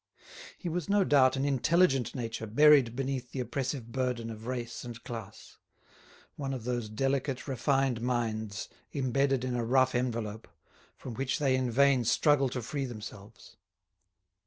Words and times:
He 0.57 0.67
was, 0.67 0.89
no 0.89 1.03
doubt, 1.03 1.35
an 1.35 1.45
intelligent 1.45 2.15
nature 2.15 2.47
buried 2.47 2.95
beneath 2.95 3.31
the 3.33 3.39
oppressive 3.39 3.91
burden 3.91 4.31
of 4.31 4.47
race 4.47 4.83
and 4.83 5.03
class; 5.03 5.59
one 6.35 6.55
of 6.55 6.63
those 6.63 6.89
delicate 6.89 7.47
refined 7.47 8.01
minds 8.01 8.67
embedded 8.95 9.45
in 9.45 9.55
a 9.55 9.63
rough 9.63 9.93
envelope, 9.93 10.47
from 10.97 11.13
which 11.13 11.37
they 11.37 11.55
in 11.55 11.69
vain 11.69 12.03
struggle 12.03 12.49
to 12.49 12.63
free 12.63 12.85
themselves. 12.85 13.57